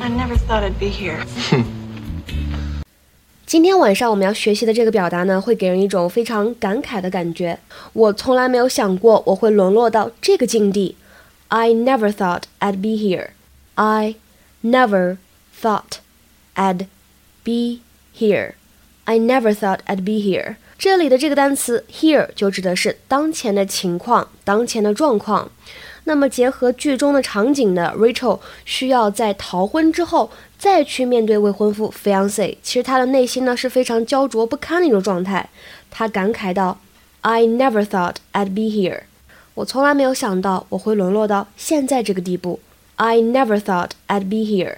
[0.00, 1.24] I never thought I'd be here.
[3.46, 7.58] 今天晚上我们要学习的这个表达呢，会给人一种非常感慨的感觉。
[7.92, 10.96] 我从来没有想过我会沦落到这个境地。
[11.48, 13.28] I never thought I'd be here.
[13.74, 14.16] I
[14.62, 15.18] never
[15.60, 15.98] thought
[16.54, 16.86] I'd
[17.44, 17.80] be
[18.16, 18.54] here.
[19.04, 20.56] I never thought I'd be here.
[20.76, 25.50] 这里的这个单词 here 就指的是当前的情况、当前的状况。
[26.06, 35.48] 那么结合剧中的场景呢，Rachel 需要在逃婚之后再去面对未婚夫 fiance，其实她的内心呢是非常焦灼不堪的一种状态。
[35.90, 36.78] 她感慨道
[37.22, 39.04] ：“I never thought I'd be here。
[39.54, 42.60] 我从来没有想到我会沦落到现在这个地步。
[42.96, 44.76] I never thought I'd be here。”